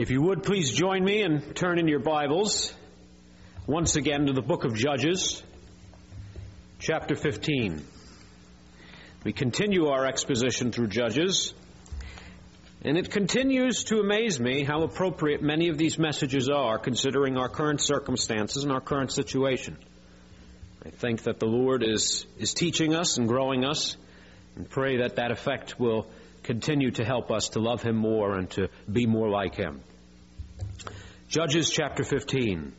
[0.00, 2.72] If you would please join me and turn in your Bibles
[3.66, 5.42] once again to the book of Judges,
[6.78, 7.84] chapter 15.
[9.24, 11.52] We continue our exposition through Judges,
[12.80, 17.50] and it continues to amaze me how appropriate many of these messages are considering our
[17.50, 19.76] current circumstances and our current situation.
[20.82, 23.98] I think that the Lord is, is teaching us and growing us,
[24.56, 26.06] and pray that that effect will
[26.42, 29.82] continue to help us to love Him more and to be more like Him.
[31.28, 32.72] Judges chapter 15.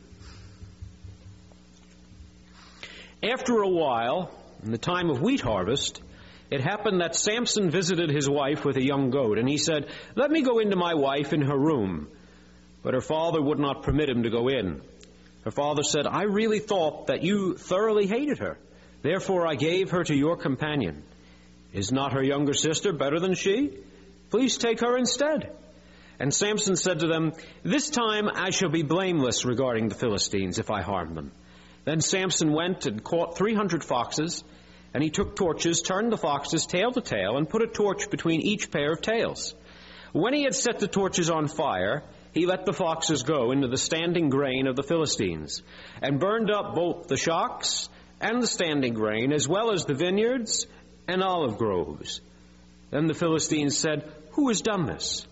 [3.24, 4.32] After a while,
[4.64, 6.02] in the time of wheat harvest,
[6.50, 10.32] it happened that Samson visited his wife with a young goat, and he said, Let
[10.32, 12.10] me go into my wife in her room.
[12.84, 14.82] But her father would not permit him to go in.
[15.46, 18.58] Her father said, I really thought that you thoroughly hated her.
[19.02, 21.04] Therefore I gave her to your companion.
[21.74, 23.78] Is not her younger sister better than she?
[24.30, 25.56] Please take her instead.
[26.22, 30.70] And Samson said to them, This time I shall be blameless regarding the Philistines if
[30.70, 31.32] I harm them.
[31.84, 34.44] Then Samson went and caught three hundred foxes,
[34.94, 38.42] and he took torches, turned the foxes tail to tail, and put a torch between
[38.42, 39.56] each pair of tails.
[40.12, 42.04] When he had set the torches on fire,
[42.36, 45.64] he let the foxes go into the standing grain of the Philistines,
[46.04, 50.68] and burned up both the shocks and the standing grain, as well as the vineyards
[51.08, 52.22] and olive groves.
[52.92, 55.26] Then the Philistines said, Who has done this?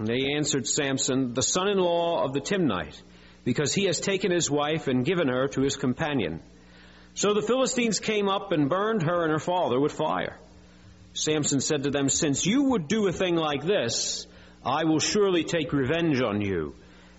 [0.00, 2.98] And they answered Samson, The son in law of the Timnite
[3.44, 6.40] because he has taken his wife and given her to his companion.
[7.12, 10.38] So the Philistines came up and burned her and her father with fire.
[11.12, 14.26] Samson said to them, Since you would do a thing like this,
[14.64, 16.74] I will surely take revenge on you,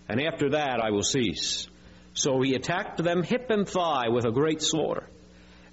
[0.10, 1.68] and after that I will cease.
[2.16, 5.08] So he attacked them hip and thigh with a great slaughter.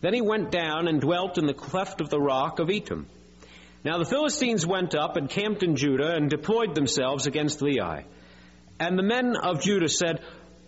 [0.02, 3.06] Then he went down and dwelt in the cleft of the rock of Etam.
[3.88, 8.04] Now the Philistines went up and camped in Judah and deployed themselves against Lehi.
[8.78, 10.20] And the men of Judah said,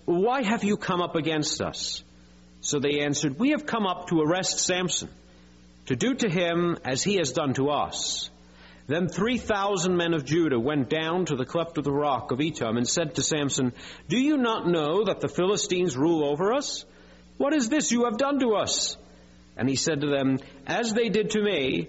[0.06, 2.02] why have you come up against us?
[2.62, 5.10] So they answered, We have come up to arrest Samson,
[5.84, 8.30] to do to him as he has done to us.
[8.86, 12.78] Then 3,000 men of Judah went down to the cleft of the rock of Etam
[12.78, 13.75] and said to Samson,
[14.09, 16.86] Do you not know that the Philistines rule over us?
[17.36, 18.97] What is this you have done to us?
[19.59, 21.88] And he said to them, As they did to me,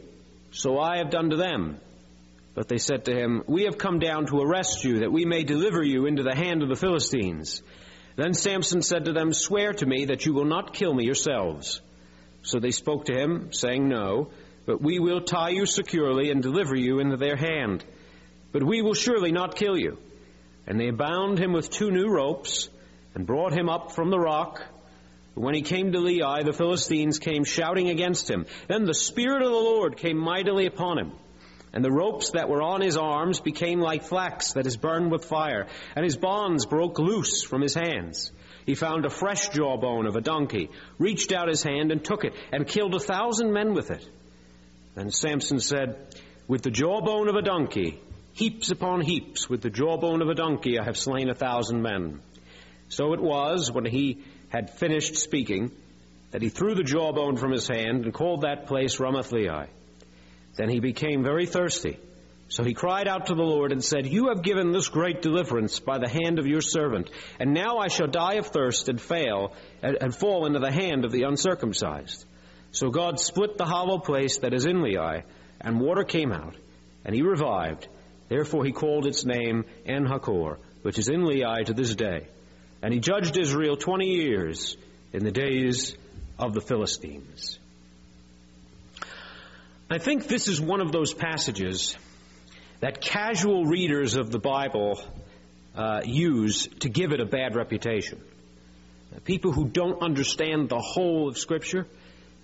[0.52, 1.80] so I have done to them.
[2.54, 5.44] But they said to him, We have come down to arrest you, that we may
[5.44, 7.62] deliver you into the hand of the Philistines.
[8.18, 11.82] Then Samson said to them, Swear to me that you will not kill me yourselves.
[12.44, 14.32] So they spoke to him, saying, No,
[14.66, 17.86] but we will tie you securely and deliver you into their hand.
[18.52, 19.98] But we will surely not kill you.
[20.68, 22.70] And they bound him with two new ropes
[23.16, 24.62] and brought him up from the rock.
[25.34, 28.46] When he came to Lehi, the Philistines came shouting against him.
[28.68, 31.14] Then the Spirit of the Lord came mightily upon him
[31.74, 35.25] and the ropes that were on his arms became like flax that is burned with
[35.25, 38.31] fire, and his bonds broke loose from his hands.
[38.66, 42.34] He found a fresh jawbone of a donkey, reached out his hand and took it,
[42.52, 44.08] and killed a thousand men with it.
[44.96, 46.16] Then Samson said,
[46.47, 48.02] With the jawbone of a donkey,
[48.34, 52.22] heaps upon heaps, with the jawbone of a donkey, I have slain a thousand men.
[52.90, 54.22] So it was, when he
[54.52, 55.72] had finished speaking,
[56.32, 59.68] that he threw the jawbone from his hand and called that place Ramath Lehi.
[60.56, 61.98] Then he became very thirsty.
[62.50, 65.80] So he cried out to the Lord and said, You have given this great deliverance
[65.80, 69.54] by the hand of your servant, and now I shall die of thirst and fail
[69.82, 72.26] and, fall into the hand of the uncircumcised.
[72.72, 75.24] So God split the hollow place that is in Lehi,
[75.62, 76.56] and water came out,
[77.06, 77.88] and he revived.
[78.28, 82.28] Therefore he called its name En-hakkore, which is in Lehi to this day.
[82.81, 84.75] And he judged Israel twenty years
[85.14, 85.96] in the days
[86.40, 87.59] of the Philistines.
[89.90, 91.97] I think this is one of those passages
[92.80, 95.03] that casual readers of the Bible
[95.75, 98.20] uh, use to give it a bad reputation.
[99.25, 101.86] People who don't understand the whole of Scripture,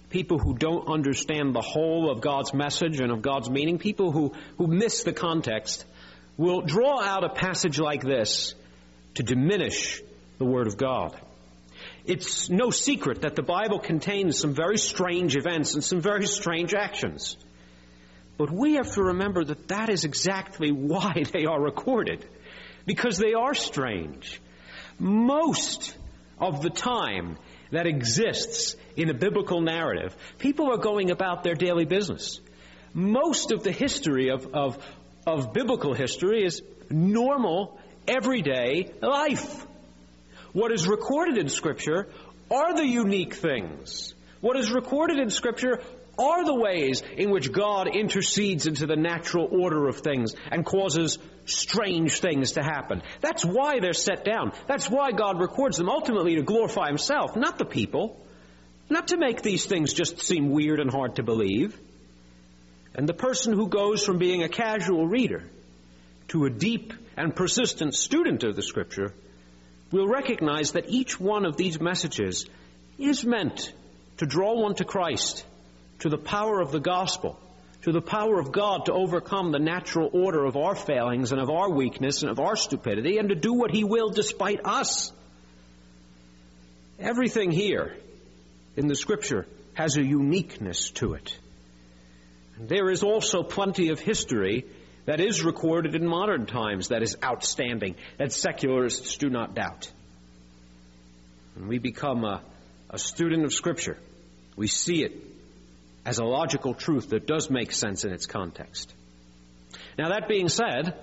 [0.10, 4.34] people who don't understand the whole of God's message and of God's meaning, people who,
[4.58, 5.86] who miss the context,
[6.36, 8.54] will draw out a passage like this
[9.16, 10.02] to diminish
[10.38, 11.16] the Word of God.
[12.06, 16.74] It's no secret that the Bible contains some very strange events and some very strange
[16.74, 17.38] actions.
[18.38, 22.26] But we have to remember that that is exactly why they are recorded.
[22.86, 24.42] Because they are strange.
[25.00, 25.96] Most
[26.40, 27.38] of the time
[27.72, 32.40] that exists in a biblical narrative, people are going about their daily business.
[32.94, 34.78] Most of the history of, of,
[35.26, 39.68] of biblical history is normal, everyday life.
[40.58, 42.08] What is recorded in Scripture
[42.50, 44.16] are the unique things.
[44.42, 45.82] What is recorded in Scripture
[46.18, 51.20] are the ways in which God intercedes into the natural order of things and causes
[51.46, 53.04] strange things to happen.
[53.22, 54.52] That's why they're set down.
[54.66, 58.20] That's why God records them, ultimately to glorify Himself, not the people.
[58.90, 61.80] Not to make these things just seem weird and hard to believe.
[62.96, 65.44] And the person who goes from being a casual reader
[66.30, 69.14] to a deep and persistent student of the Scripture
[69.92, 72.46] will recognize that each one of these messages
[72.98, 73.72] is meant
[74.18, 75.46] to draw one to Christ,
[76.00, 77.40] to the power of the gospel,
[77.84, 81.50] to the power of God to overcome the natural order of our failings and of
[81.50, 85.12] our weakness and of our stupidity and to do what He will despite us.
[87.00, 87.96] Everything here
[88.76, 91.38] in the Scripture has a uniqueness to it.
[92.58, 94.66] And there is also plenty of history
[95.08, 99.90] that is recorded in modern times that is outstanding, that secularists do not doubt.
[101.56, 102.44] When we become a,
[102.90, 103.98] a student of Scripture,
[104.58, 105.14] we see it
[106.06, 108.94] as a logical truth that does make sense in its context.
[109.98, 110.94] Now, that being said,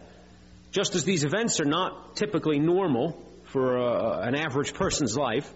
[0.70, 5.50] just as these events are not typically normal for a, an average person's life,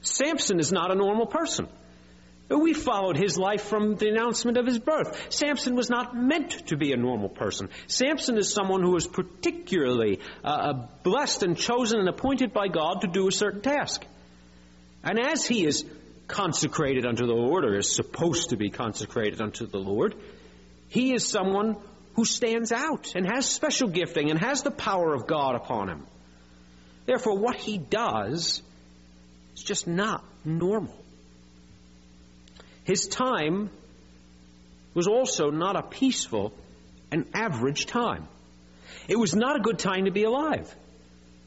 [0.00, 1.66] Samson is not a normal person.
[2.48, 5.32] We followed his life from the announcement of his birth.
[5.32, 7.70] Samson was not meant to be a normal person.
[7.86, 13.00] Samson is someone who was particularly uh, uh, blessed and chosen and appointed by God
[13.00, 14.04] to do a certain task.
[15.02, 15.84] And as he is
[16.26, 20.14] consecrated unto the Lord, or is supposed to be consecrated unto the Lord,
[20.88, 21.76] he is someone
[22.14, 26.06] who stands out and has special gifting and has the power of God upon him.
[27.06, 28.62] Therefore, what he does
[29.54, 31.03] is just not normal.
[32.84, 33.70] His time
[34.94, 36.52] was also not a peaceful
[37.10, 38.28] and average time.
[39.08, 40.72] It was not a good time to be alive.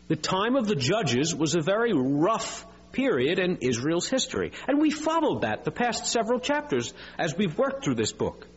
[0.08, 4.52] The time of the judges was a very rough period in Israel's history.
[4.68, 8.48] And we followed that the past several chapters as we've worked through this book.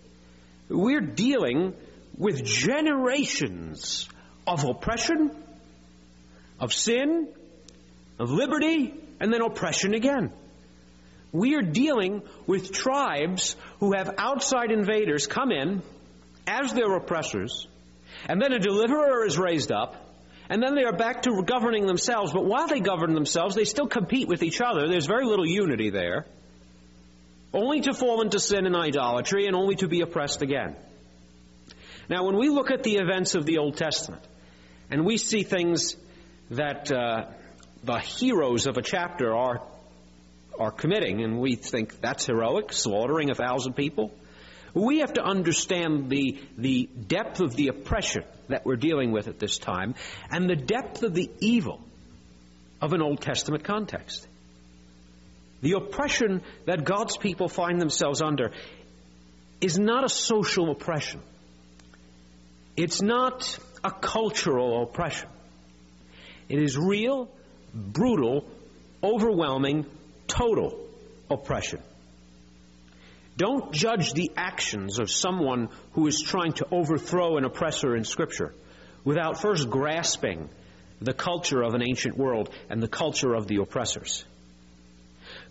[0.68, 1.74] We're dealing
[2.16, 4.08] with generations
[4.46, 5.30] of oppression,
[6.58, 7.28] of sin,
[8.18, 10.32] of liberty, and then oppression again.
[11.32, 15.82] We are dealing with tribes who have outside invaders come in
[16.46, 17.68] as their oppressors,
[18.28, 19.94] and then a deliverer is raised up,
[20.48, 22.32] and then they are back to governing themselves.
[22.32, 24.88] But while they govern themselves, they still compete with each other.
[24.88, 26.26] There's very little unity there.
[27.52, 30.74] Only to fall into sin and idolatry, and only to be oppressed again.
[32.08, 34.22] Now, when we look at the events of the Old Testament,
[34.90, 35.96] and we see things
[36.50, 37.26] that uh,
[37.84, 39.62] the heroes of a chapter are
[40.60, 44.12] are committing, and we think that's heroic, slaughtering a thousand people.
[44.74, 49.38] We have to understand the, the depth of the oppression that we're dealing with at
[49.38, 49.94] this time
[50.30, 51.80] and the depth of the evil
[52.80, 54.28] of an Old Testament context.
[55.62, 58.52] The oppression that God's people find themselves under
[59.60, 61.20] is not a social oppression.
[62.76, 65.28] It's not a cultural oppression.
[66.48, 67.28] It is real,
[67.74, 68.46] brutal,
[69.02, 69.86] overwhelming
[70.30, 70.78] total
[71.30, 71.80] oppression.
[73.36, 78.54] Don't judge the actions of someone who is trying to overthrow an oppressor in Scripture
[79.04, 80.48] without first grasping
[81.00, 84.24] the culture of an ancient world and the culture of the oppressors.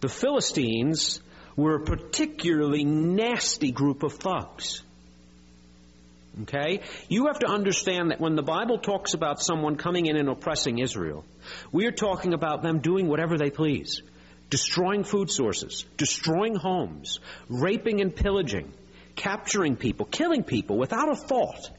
[0.02, 1.20] The Philistines
[1.56, 4.84] were a particularly nasty group of thugs.
[6.44, 6.82] Okay?
[7.08, 10.78] You have to understand that when the Bible talks about someone coming in and oppressing
[10.78, 11.26] Israel,
[11.72, 14.02] we are talking about them doing whatever they please
[14.50, 18.72] destroying food sources, destroying homes, raping and pillaging,
[19.16, 21.70] capturing people, killing people without a thought,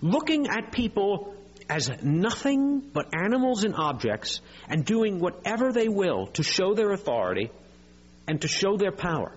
[0.00, 1.34] looking at people
[1.68, 7.50] as nothing but animals and objects, and doing whatever they will to show their authority
[8.28, 9.32] and to show their power.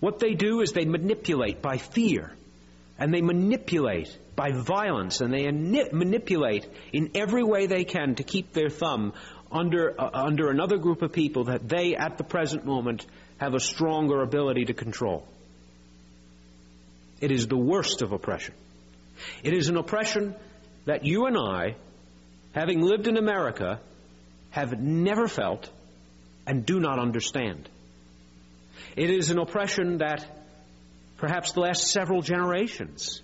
[0.00, 2.32] What they do is they manipulate by fear,
[2.98, 8.52] and they manipulate by violence, and they manipulate in every way they can to keep
[8.52, 9.12] their thumb
[9.54, 13.06] under, uh, under another group of people that they, at the present moment,
[13.38, 15.26] have a stronger ability to control.
[17.20, 18.54] It is the worst of oppression.
[19.44, 20.34] It is an oppression
[20.84, 21.76] that you and I,
[22.52, 23.80] having lived in America,
[24.50, 25.70] have never felt
[26.46, 27.68] and do not understand.
[28.96, 30.26] It is an oppression that
[31.16, 33.22] perhaps the last several generations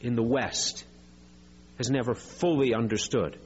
[0.00, 0.84] in the West
[1.78, 3.38] has never fully understood.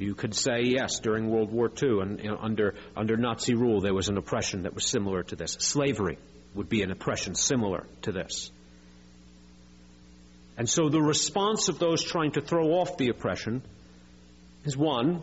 [0.00, 3.82] You could say, yes, during World War II and you know, under, under Nazi rule,
[3.82, 5.58] there was an oppression that was similar to this.
[5.60, 6.16] Slavery
[6.54, 8.50] would be an oppression similar to this.
[10.56, 13.60] And so the response of those trying to throw off the oppression
[14.64, 15.22] is one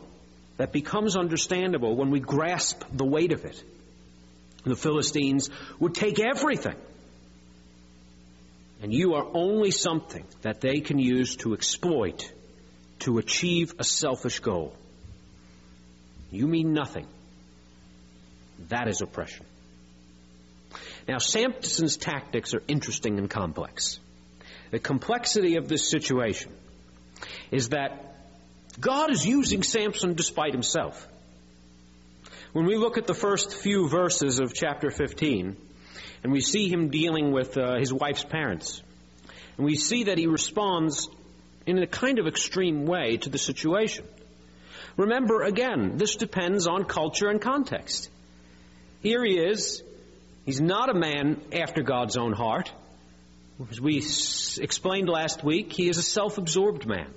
[0.58, 3.64] that becomes understandable when we grasp the weight of it.
[4.64, 6.76] The Philistines would take everything.
[8.84, 12.32] And you are only something that they can use to exploit,
[13.00, 14.76] to achieve a selfish goal.
[16.32, 17.08] You mean nothing.
[18.70, 19.46] That is oppression.
[21.08, 24.00] Now, Samson's tactics are interesting and complex.
[24.72, 26.52] The complexity of this situation
[27.52, 28.16] is that
[28.80, 31.08] God is using Samson despite himself.
[32.52, 35.56] When we look at the first few verses of chapter 15,
[36.24, 38.82] and we see him dealing with uh, his wife's parents,
[39.58, 41.10] and we see that he responds
[41.68, 44.06] in a kind of extreme way to the situation.
[44.96, 48.10] Remember, again, this depends on culture and context.
[49.02, 49.84] Here he is.
[50.46, 52.72] He's not a man after God's own heart.
[53.70, 57.14] As we explained last week, he is a self absorbed man.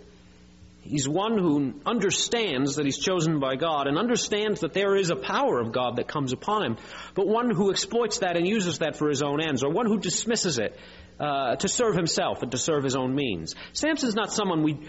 [0.83, 5.17] He's one who understands that he's chosen by God and understands that there is a
[5.17, 6.77] power of God that comes upon him,
[7.15, 9.99] but one who exploits that and uses that for his own ends, or one who
[9.99, 10.79] dismisses it
[11.19, 13.55] uh, to serve himself and to serve his own means.
[13.73, 14.81] Samson's not someone we,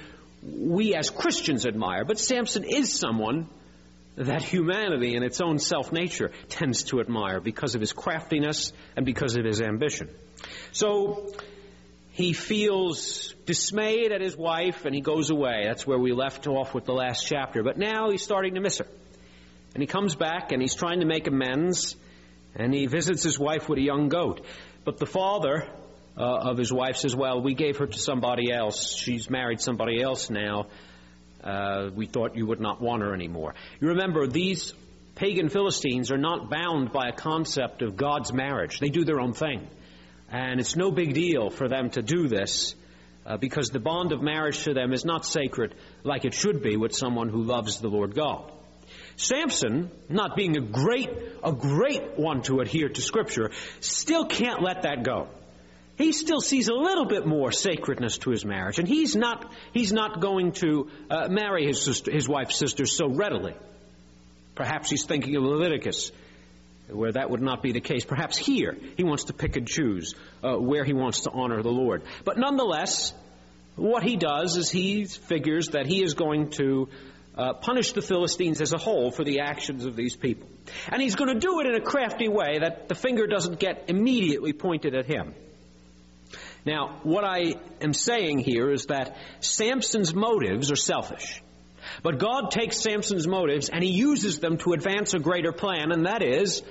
[0.42, 3.50] we as Christians admire, but Samson is someone
[4.16, 9.06] that humanity in its own self nature tends to admire because of his craftiness and
[9.06, 10.10] because of his ambition.
[10.72, 11.34] So,
[12.12, 15.64] he feels dismayed at his wife and he goes away.
[15.66, 17.64] That's where we left off with the last chapter.
[17.64, 18.88] But now he's starting to miss her.
[19.74, 21.96] And he comes back and he's trying to make amends
[22.54, 24.46] and he visits his wife with a young goat.
[24.84, 25.70] But the father
[26.18, 28.94] uh, of his wife says, Well, we gave her to somebody else.
[28.94, 30.68] She's married somebody else now.
[31.42, 33.56] Uh, we thought you would not want her anymore.
[33.80, 34.74] You remember, these
[35.16, 39.34] pagan Philistines are not bound by a concept of God's marriage, they do their own
[39.34, 39.68] thing.
[40.32, 42.74] And it's no big deal for them to do this
[43.26, 46.78] uh, because the bond of marriage to them is not sacred like it should be
[46.78, 48.52] with someone who loves the Lord God.
[49.18, 51.10] Samson, not being a great,
[51.44, 55.28] a great one to adhere to Scripture, still can't let that go.
[55.98, 59.94] He still sees a little bit more sacredness to his marriage, and he's not, he's
[59.94, 63.54] not going to uh, marry his, sister, his wife's sister so readily.
[64.56, 66.12] Perhaps he's thinking of Leviticus
[66.92, 68.06] where that would not be the case.
[68.06, 71.72] Perhaps here he wants to pick and choose uh, where he wants to honor the
[71.72, 72.04] Lord.
[72.24, 73.14] But nonetheless,
[73.76, 76.90] what he does is he figures that he is going to
[77.38, 80.48] uh, punish the Philistines as a whole for the actions of these people.
[80.90, 83.86] And he's going to do it in a crafty way that the finger doesn't get
[83.88, 85.34] immediately pointed at him.
[86.66, 91.42] Now, what I am saying here is that Samson's motives are selfish.
[92.04, 96.06] But God takes Samson's motives and he uses them to advance a greater plan, and
[96.06, 96.62] that is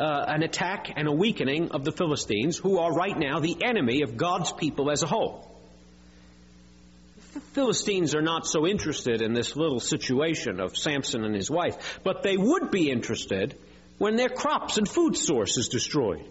[0.00, 4.02] uh, an attack and a weakening of the Philistines, who are right now the enemy
[4.02, 5.46] of God's people as a whole.
[7.34, 12.00] The Philistines are not so interested in this little situation of Samson and his wife,
[12.02, 13.56] but they would be interested
[13.98, 16.24] when their crops and food source is destroyed.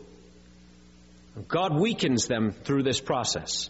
[1.47, 3.69] God weakens them through this process.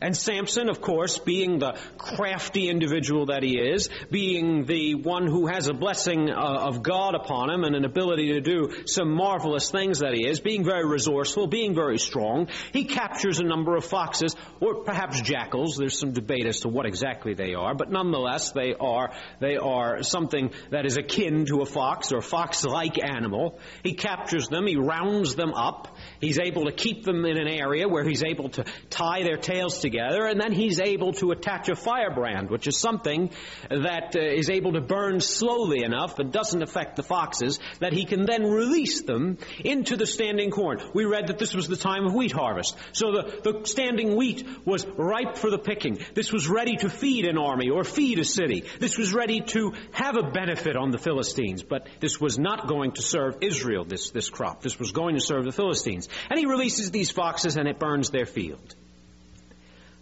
[0.00, 5.46] And Samson, of course, being the crafty individual that he is, being the one who
[5.46, 9.70] has a blessing uh, of God upon him and an ability to do some marvelous
[9.70, 13.84] things that he is, being very resourceful, being very strong, he captures a number of
[13.84, 15.76] foxes, or perhaps jackals.
[15.76, 20.02] There's some debate as to what exactly they are, but nonetheless, they are, they are
[20.02, 23.58] something that is akin to a fox or fox-like animal.
[23.82, 27.88] He captures them, he rounds them up, he's able to keep them in an area
[27.88, 31.76] where he's able to tie their tails together, and then he's able to attach a
[31.76, 33.30] firebrand, which is something
[33.70, 38.04] that uh, is able to burn slowly enough and doesn't affect the foxes, that he
[38.04, 40.80] can then release them into the standing corn.
[40.92, 42.76] We read that this was the time of wheat harvest.
[42.92, 45.98] So the, the standing wheat was ripe for the picking.
[46.14, 48.64] This was ready to feed an army or feed a city.
[48.80, 52.92] This was ready to have a benefit on the Philistines, but this was not going
[52.92, 54.62] to serve Israel, this, this crop.
[54.62, 56.08] This was going to serve the Philistines.
[56.28, 58.74] And he releases these foxes and it burns their field.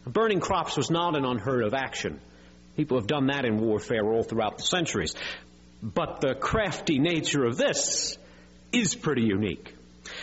[0.06, 2.20] Burning crops was not an unheard of action.
[2.76, 5.14] People have done that in warfare all throughout the centuries.
[5.82, 8.18] But the crafty nature of this
[8.73, 9.75] is pretty unique.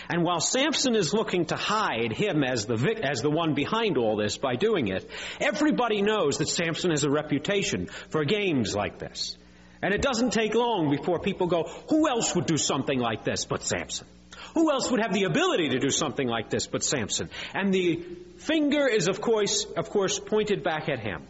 [0.10, 4.16] And while Samson is looking to hide him as the, as the one behind all
[4.16, 5.10] this by doing it,
[5.40, 9.38] everybody knows that Samson has a reputation for games like this.
[9.82, 13.46] And it doesn't take long before people go, who else would do something like this
[13.46, 14.08] but Samson?
[14.54, 17.30] Who else would have the ability to do something like this but Samson?
[17.54, 18.04] And the
[18.38, 21.24] finger is, of course, of course, pointed back at him.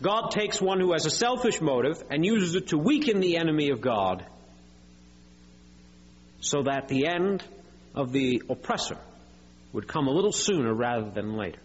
[0.00, 3.70] God takes one who has a selfish motive and uses it to weaken the enemy
[3.70, 4.24] of God
[6.40, 7.42] so that the end
[7.94, 8.98] of the oppressor
[9.72, 11.60] would come a little sooner rather than later.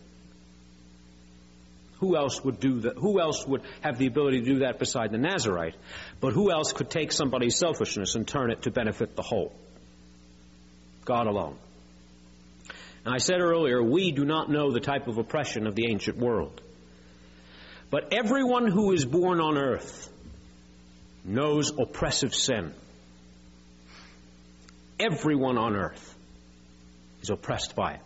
[1.99, 2.97] Who else would do that?
[2.97, 5.75] Who else would have the ability to do that beside the Nazarite?
[6.19, 9.53] But who else could take somebody's selfishness and turn it to benefit the whole?
[11.11, 11.57] God alone.
[13.05, 16.17] Now, I said earlier, we do not know the type of oppression of the ancient
[16.17, 16.61] world.
[17.89, 20.09] But everyone who is born on earth
[21.25, 22.73] knows oppressive sin.
[25.01, 26.15] Everyone on earth
[27.21, 28.01] is oppressed by it.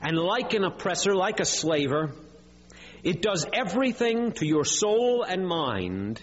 [0.00, 2.12] And like an oppressor, like a slaver,
[3.02, 6.22] it does everything to your soul and mind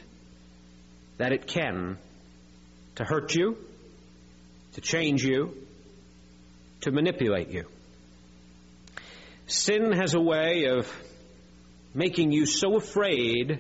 [1.18, 1.98] that it can
[2.96, 3.58] to hurt you,
[4.74, 5.56] to change you,
[6.82, 7.66] to manipulate you.
[9.48, 10.92] Sin has a way of
[11.94, 13.60] making you so afraid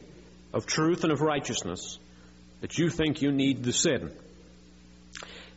[0.53, 1.99] of truth and of righteousness
[2.61, 4.11] that you think you need the sin.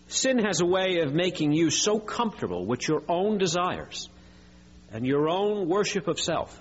[0.09, 4.09] Sin has a way of making you so comfortable with your own desires
[4.93, 6.61] and your own worship of self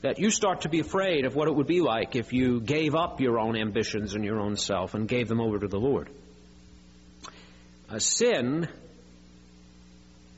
[0.00, 2.94] that you start to be afraid of what it would be like if you gave
[2.94, 6.10] up your own ambitions and your own self and gave them over to the Lord.
[7.94, 8.66] A sin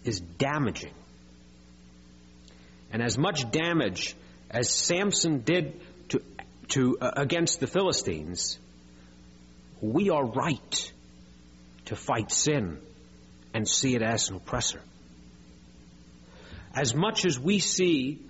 [0.04, 0.92] is damaging.
[2.92, 4.14] And as much damage
[4.50, 6.20] as Samson did to,
[6.68, 8.58] to uh, against the Philistines,
[9.80, 10.92] we are right
[11.86, 12.78] to fight sin
[13.54, 14.82] and see it as an oppressor.
[16.74, 18.20] As much as we see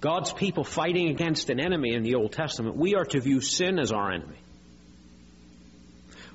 [0.00, 3.80] God's people fighting against an enemy in the Old Testament, we are to view sin
[3.80, 4.38] as our enemy.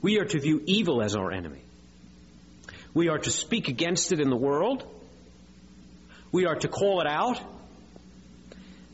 [0.01, 1.61] We are to view evil as our enemy.
[2.93, 4.85] We are to speak against it in the world.
[6.31, 7.41] We are to call it out.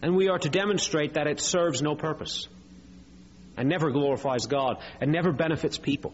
[0.01, 2.48] And we are to demonstrate that it serves no purpose
[3.58, 6.13] and never glorifies God and never benefits people.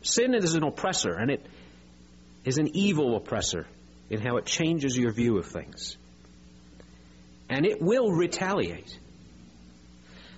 [0.00, 1.44] Sin is an oppressor, and it
[2.44, 3.66] is an evil oppressor
[4.08, 5.96] in how it changes your view of things
[7.48, 8.98] and it will retaliate.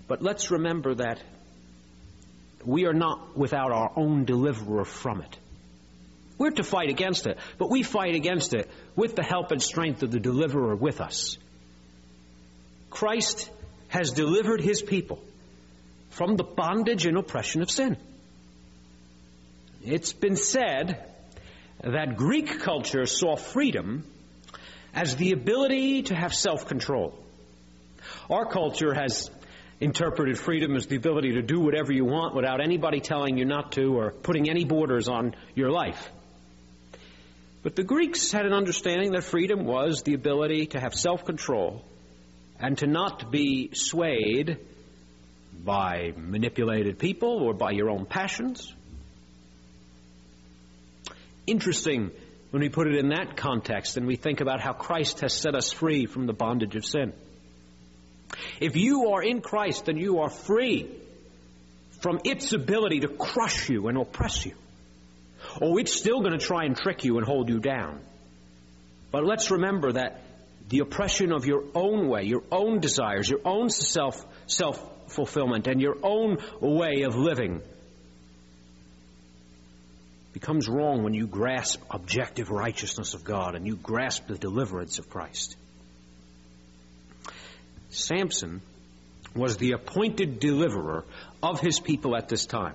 [0.06, 1.22] But let's remember that
[2.64, 5.38] we are not without our own deliverer from it.
[6.38, 10.02] We're to fight against it, but we fight against it with the help and strength
[10.02, 11.36] of the deliverer with us.
[12.90, 13.50] Christ
[13.88, 15.22] has delivered his people
[16.10, 17.96] from the bondage and oppression of sin.
[19.84, 21.04] It's been said
[21.82, 24.04] that Greek culture saw freedom
[24.94, 27.14] as the ability to have self control.
[28.30, 29.30] Our culture has
[29.80, 33.72] interpreted freedom as the ability to do whatever you want without anybody telling you not
[33.72, 36.10] to or putting any borders on your life.
[37.62, 41.84] But the Greeks had an understanding that freedom was the ability to have self control
[42.58, 44.58] and to not be swayed
[45.64, 48.72] by manipulated people or by your own passions.
[51.46, 52.10] Interesting
[52.50, 55.54] when we put it in that context and we think about how Christ has set
[55.54, 57.12] us free from the bondage of sin.
[58.60, 60.90] If you are in Christ, then you are free
[62.00, 64.54] from its ability to crush you and oppress you.
[65.60, 68.00] Oh, it's still going to try and trick you and hold you down.
[69.10, 70.20] But let's remember that
[70.68, 74.78] the oppression of your own way, your own desires, your own self self
[75.10, 77.62] fulfillment, and your own way of living
[80.32, 85.08] becomes wrong when you grasp objective righteousness of God and you grasp the deliverance of
[85.08, 85.56] Christ.
[87.90, 88.60] Samson
[89.34, 91.04] was the appointed deliverer
[91.42, 92.74] of his people at this time.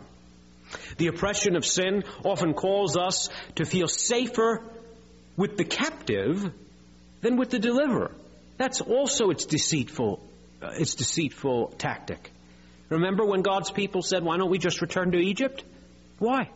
[0.97, 4.63] The oppression of sin often calls us to feel safer
[5.36, 6.51] with the captive
[7.21, 8.12] than with the deliverer.
[8.57, 10.19] That's also its deceitful,
[10.62, 12.31] uh, its deceitful tactic.
[12.89, 15.63] Remember when God's people said, "Why don't we just return to Egypt?"
[16.19, 16.49] Why?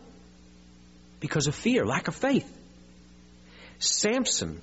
[1.20, 2.52] because of fear, lack of faith.
[3.80, 4.62] Samson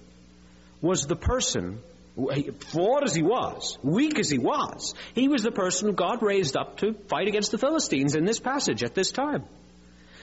[0.80, 1.80] was the person,
[2.16, 6.78] flawed as he was, weak as he was, he was the person God raised up
[6.78, 9.44] to fight against the Philistines in this passage at this time.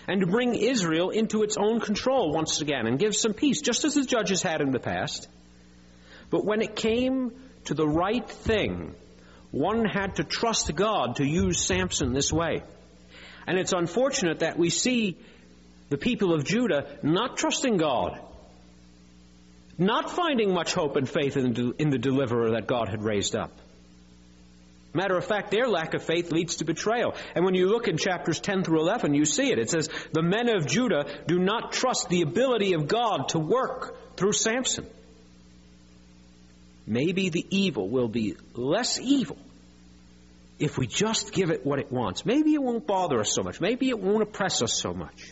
[0.08, 3.86] And to bring Israel into its own control once again and give some peace, just
[3.86, 5.28] as the judges had in the past.
[6.30, 7.32] But when it came
[7.66, 8.96] to the right thing,
[9.52, 12.64] one had to trust God to use Samson this way.
[13.46, 15.18] And it's unfortunate that we see
[15.90, 18.20] the people of Judah not trusting God,
[19.78, 23.36] not finding much hope and faith in the, in the deliverer that God had raised
[23.36, 23.52] up.
[24.94, 27.16] Matter of fact, their lack of faith leads to betrayal.
[27.34, 29.58] And when you look in chapters 10 through 11, you see it.
[29.58, 34.18] It says, The men of Judah do not trust the ability of God to work
[34.18, 34.86] through Samson.
[36.86, 39.38] Maybe the evil will be less evil
[40.60, 42.26] if we just give it what it wants.
[42.26, 43.62] Maybe it won't bother us so much.
[43.62, 45.32] Maybe it won't oppress us so much.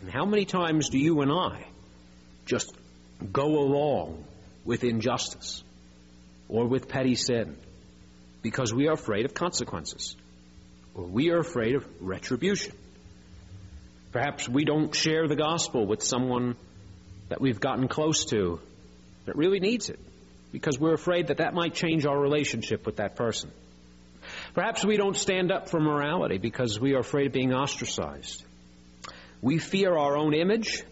[0.00, 1.66] And how many times do you and I
[2.46, 2.74] just
[3.32, 4.24] go along
[4.64, 5.62] with injustice
[6.48, 7.56] or with petty sin
[8.42, 10.16] because we are afraid of consequences
[10.94, 12.74] or we are afraid of retribution?
[14.12, 16.56] Perhaps we don't share the gospel with someone
[17.28, 18.60] that we've gotten close to
[19.26, 20.00] that really needs it
[20.52, 23.50] because we're afraid that that might change our relationship with that person.
[24.54, 28.44] Perhaps we don't stand up for morality because we are afraid of being ostracized.
[29.40, 30.82] We fear our own image.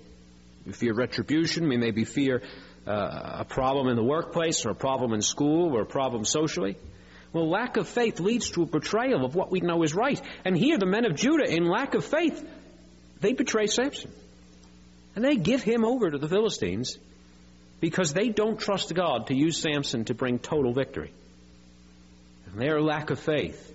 [0.73, 1.69] Fear retribution.
[1.69, 2.43] We maybe fear
[2.87, 6.77] uh, a problem in the workplace or a problem in school or a problem socially.
[7.33, 10.21] Well, lack of faith leads to a betrayal of what we know is right.
[10.45, 12.47] And here, the men of Judah, in lack of faith,
[13.21, 14.11] they betray Samson.
[15.15, 16.97] And they give him over to the Philistines
[17.81, 21.13] because they don't trust God to use Samson to bring total victory.
[22.47, 23.75] And their lack of faith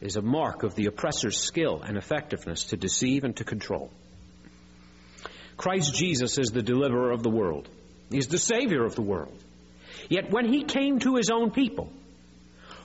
[0.00, 3.90] is a mark of the oppressor's skill and effectiveness to deceive and to control.
[5.56, 7.68] Christ Jesus is the deliverer of the world.
[8.10, 9.36] He's the Savior of the world.
[10.08, 11.90] Yet when he came to his own people,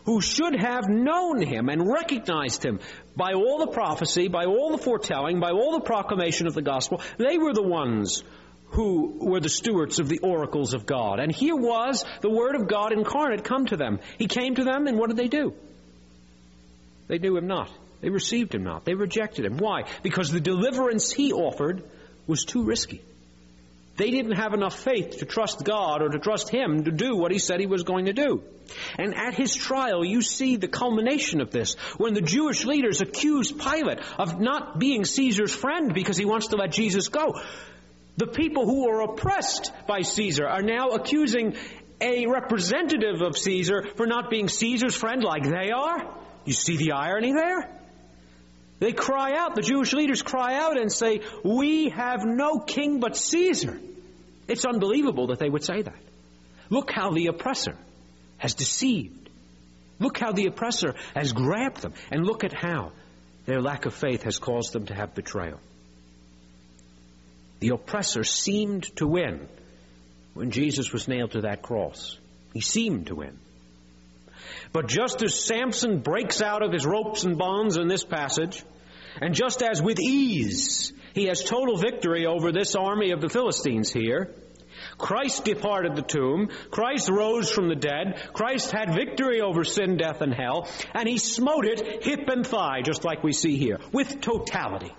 [0.05, 2.79] who should have known him and recognized him
[3.15, 7.01] by all the prophecy, by all the foretelling, by all the proclamation of the gospel,
[7.17, 8.23] they were the ones
[8.71, 11.19] who were the stewards of the oracles of God.
[11.19, 13.99] And here was the Word of God incarnate come to them.
[14.17, 15.53] He came to them, and what did they do?
[17.07, 17.69] They knew him not.
[17.99, 18.85] They received him not.
[18.85, 19.57] They rejected him.
[19.57, 19.83] Why?
[20.01, 21.83] Because the deliverance he offered
[22.27, 23.01] was too risky.
[23.97, 27.31] They didn't have enough faith to trust God or to trust Him to do what
[27.31, 28.41] He said He was going to do.
[28.97, 33.51] And at His trial, you see the culmination of this when the Jewish leaders accuse
[33.51, 37.39] Pilate of not being Caesar's friend because he wants to let Jesus go.
[38.17, 41.55] The people who are oppressed by Caesar are now accusing
[41.99, 46.15] a representative of Caesar for not being Caesar's friend like they are.
[46.45, 47.80] You see the irony there?
[48.81, 53.15] They cry out, the Jewish leaders cry out and say, We have no king but
[53.15, 53.79] Caesar.
[54.47, 55.99] It's unbelievable that they would say that.
[56.71, 57.77] Look how the oppressor
[58.39, 59.29] has deceived.
[59.99, 61.93] Look how the oppressor has grabbed them.
[62.11, 62.91] And look at how
[63.45, 65.59] their lack of faith has caused them to have betrayal.
[67.59, 69.47] The oppressor seemed to win
[70.33, 72.17] when Jesus was nailed to that cross.
[72.51, 73.37] He seemed to win.
[74.73, 78.63] But just as Samson breaks out of his ropes and bonds in this passage,
[79.19, 83.91] and just as with ease he has total victory over this army of the Philistines
[83.91, 84.33] here,
[84.97, 86.49] Christ departed the tomb.
[86.69, 88.29] Christ rose from the dead.
[88.33, 90.67] Christ had victory over sin, death, and hell.
[90.93, 94.93] And he smote it hip and thigh, just like we see here, with totality.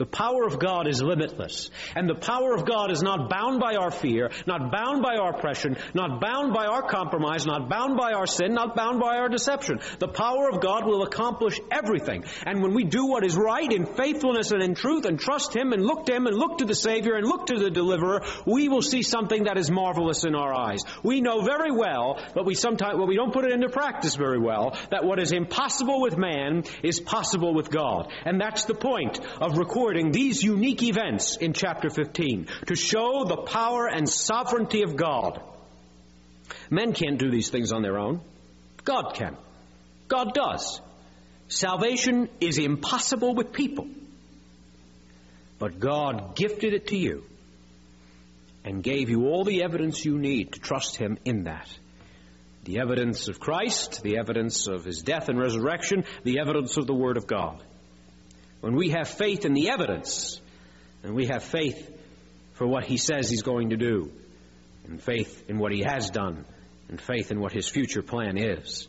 [0.00, 1.70] The power of God is limitless.
[1.94, 5.36] And the power of God is not bound by our fear, not bound by our
[5.36, 9.28] oppression, not bound by our compromise, not bound by our sin, not bound by our
[9.28, 9.80] deception.
[9.98, 12.24] The power of God will accomplish everything.
[12.46, 15.74] And when we do what is right in faithfulness and in truth and trust Him
[15.74, 18.70] and look to Him and look to the Savior and look to the deliverer, we
[18.70, 20.80] will see something that is marvelous in our eyes.
[21.02, 24.38] We know very well, but we sometimes, well, we don't put it into practice very
[24.38, 28.10] well, that what is impossible with man is possible with God.
[28.24, 33.24] And that's the point of recording recording these unique events in chapter 15 to show
[33.24, 35.42] the power and sovereignty of God.
[36.70, 38.20] Men can't do these things on their own.
[38.84, 39.36] God can.
[40.06, 40.80] God does.
[41.48, 43.88] Salvation is impossible with people.
[45.58, 47.24] But God gifted it to you
[48.64, 51.68] and gave you all the evidence you need to trust Him in that.
[52.62, 56.94] The evidence of Christ, the evidence of His death and resurrection, the evidence of the
[56.94, 57.60] Word of God.
[58.60, 60.40] When we have faith in the evidence,
[61.02, 61.90] and we have faith
[62.54, 64.12] for what he says he's going to do,
[64.86, 66.44] and faith in what he has done,
[66.88, 68.86] and faith in what his future plan is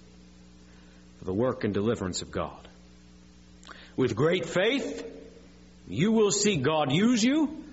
[1.19, 2.67] for the work and deliverance of God.
[3.95, 5.05] With great faith,
[5.88, 7.63] you will see God use you,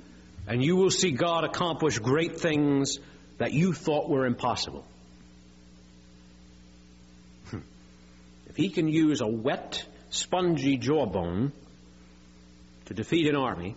[0.46, 2.98] and you will see God accomplish great things
[3.38, 4.84] that you thought were impossible.
[8.48, 11.52] If he can use a wet, spongy jawbone
[12.88, 13.76] to defeat an army,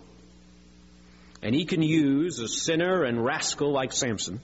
[1.42, 4.40] and he can use a sinner and rascal like Samson,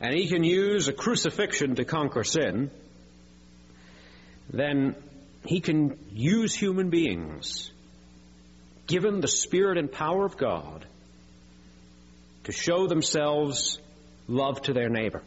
[0.00, 2.70] and he can use a crucifixion to conquer sin,
[4.52, 4.94] then
[5.44, 7.72] he can use human beings,
[8.86, 10.86] given the Spirit and power of God,
[12.44, 13.80] to show themselves
[14.28, 15.22] love to their neighbor.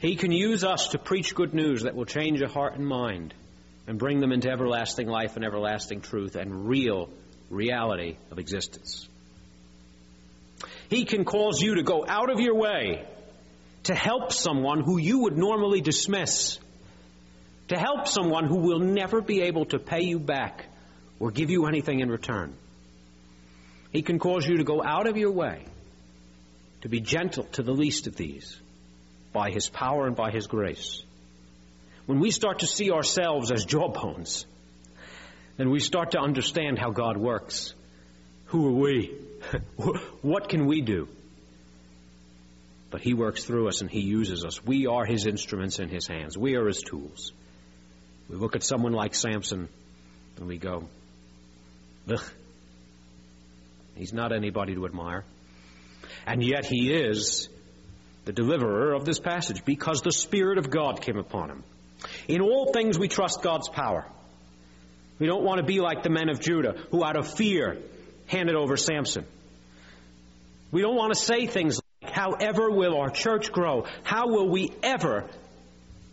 [0.00, 3.32] He can use us to preach good news that will change a heart and mind
[3.88, 7.08] and bring them into everlasting life and everlasting truth and real
[7.48, 9.08] reality of existence.
[10.90, 13.06] He can cause you to go out of your way
[13.84, 16.58] to help someone who you would normally dismiss,
[17.68, 20.66] to help someone who will never be able to pay you back
[21.18, 22.54] or give you anything in return.
[23.90, 25.64] He can cause you to go out of your way
[26.82, 28.54] to be gentle to the least of these
[29.32, 31.02] by His power and by His grace
[32.08, 34.46] when we start to see ourselves as jawbones,
[35.58, 37.74] then we start to understand how God works.
[38.46, 39.14] Who are we?
[40.22, 41.06] what can we do?
[42.90, 44.64] But He works through us and He uses us.
[44.64, 46.38] We are His instruments in His hands.
[46.38, 47.32] We are His tools.
[48.30, 49.68] We look at someone like Samson
[50.38, 50.88] and we go,
[52.10, 52.24] ugh,
[53.96, 55.24] he's not anybody to admire.
[56.26, 57.50] And yet He is
[58.24, 61.64] the deliverer of this passage because the Spirit of God came upon Him.
[62.28, 64.06] In all things we trust God's power.
[65.18, 67.78] We don't want to be like the men of Judah who out of fear
[68.26, 69.24] handed over Samson.
[70.70, 73.86] We don't want to say things like, however will our church grow?
[74.04, 75.24] How will we ever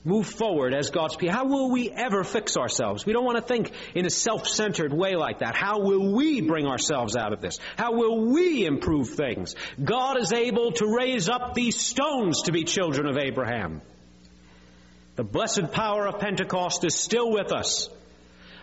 [0.06, 1.36] move forward as God's people?
[1.36, 3.06] How will we ever fix ourselves?
[3.06, 5.56] We don't want to think in a self-centered way like that.
[5.56, 7.60] How will we bring ourselves out of this?
[7.76, 9.56] How will we improve things?
[9.84, 13.82] God is able to raise up these stones to be children of Abraham.
[15.16, 17.90] The blessed power of Pentecost is still with us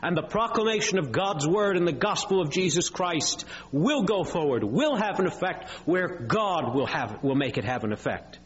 [0.03, 4.65] and the proclamation of God's word and the gospel of Jesus Christ will go forward,
[4.65, 8.39] will have an effect where God will have will make it have an effect.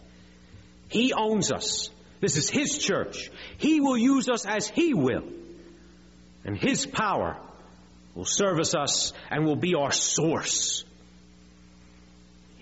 [0.89, 1.91] He owns us.
[2.21, 3.31] This is his church.
[3.57, 5.25] He will use us as he will.
[6.45, 7.37] And his power
[8.15, 10.85] will service us and will be our source.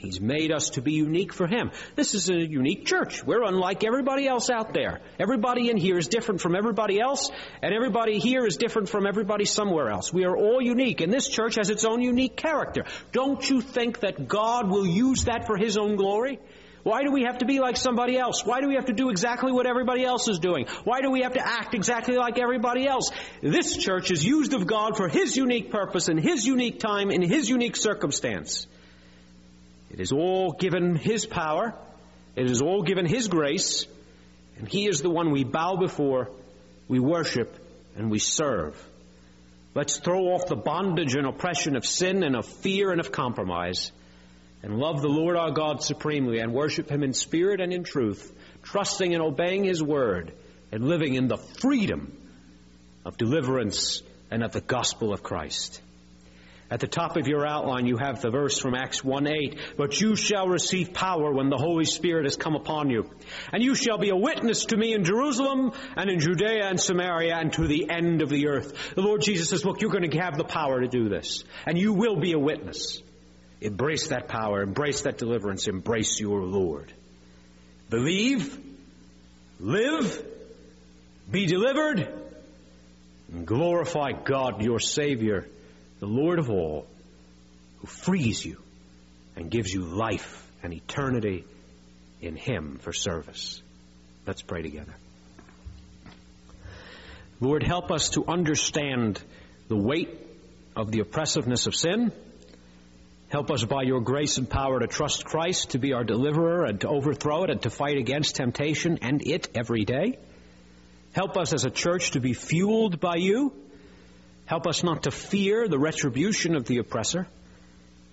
[0.05, 1.71] He's made us to be unique for Him.
[1.97, 3.25] This is a unique church.
[3.25, 5.01] We're unlike everybody else out there.
[5.19, 7.31] Everybody in here is different from everybody else,
[7.63, 10.13] and everybody here is different from everybody somewhere else.
[10.13, 12.85] We are all unique, and this church has its own unique character.
[13.13, 16.39] Don't you think that God will use that for His own glory?
[16.83, 18.45] Why do we have to be like somebody else?
[18.45, 20.67] Why do we have to do exactly what everybody else is doing?
[20.85, 23.11] Why do we have to act exactly like everybody else?
[23.41, 27.23] This church is used of God for His unique purpose in His unique time in
[27.23, 28.67] His unique circumstance.
[29.95, 31.73] It is all given His power.
[32.35, 33.87] It is all given His grace.
[34.59, 36.31] And He is the one we bow before,
[36.89, 37.55] we worship,
[37.95, 38.77] and we serve.
[39.73, 43.93] Let's throw off the bondage and oppression of sin and of fear and of compromise
[44.65, 48.33] and love the Lord our God supremely and worship Him in spirit and in truth,
[48.65, 50.33] trusting and obeying His word
[50.73, 52.13] and living in the freedom
[53.05, 55.81] of deliverance and of the gospel of Christ.
[56.75, 59.59] At the top of your outline, you have the verse from Acts 1 8.
[59.77, 63.09] But you shall receive power when the Holy Spirit has come upon you.
[63.53, 67.37] And you shall be a witness to me in Jerusalem and in Judea and Samaria
[67.37, 68.95] and to the end of the earth.
[68.97, 71.45] The Lord Jesus says, look, you're going to have the power to do this.
[71.65, 73.01] And you will be a witness.
[73.61, 74.61] Embrace that power.
[74.61, 75.69] Embrace that deliverance.
[75.69, 76.93] Embrace your Lord.
[77.89, 78.59] Believe.
[79.61, 80.27] Live.
[81.31, 82.13] Be delivered.
[83.33, 85.47] And glorify God, your Savior
[86.05, 86.87] the Lord of all,
[87.79, 88.59] who frees you
[89.37, 91.47] and gives you life and eternity
[92.21, 93.63] in Him for service.
[94.27, 94.95] Let's pray together.
[97.41, 99.19] Lord, help us to understand
[99.69, 100.11] the weight
[100.77, 102.13] of the oppressiveness of sin.
[103.31, 106.83] Help us by your grace and power to trust Christ to be our deliverer and
[106.83, 110.19] to overthrow it and to fight against temptation and it every day.
[111.15, 113.55] Help us as a church to be fueled by you
[114.47, 117.27] Help us not to fear the retribution of the oppressor,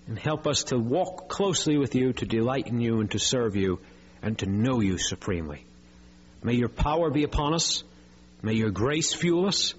[0.06, 3.56] and help us to walk closely with you, to delight in you, and to serve
[3.56, 3.78] you,
[4.22, 5.64] and to know you supremely.
[6.42, 7.84] May your power be upon us.
[8.42, 9.74] May your grace fuel us.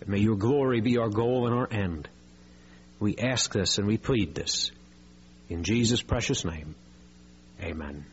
[0.00, 2.08] And may your glory be our goal and our end.
[2.98, 4.70] We ask this and we plead this.
[5.48, 6.74] In Jesus' precious name,
[7.60, 8.06] amen.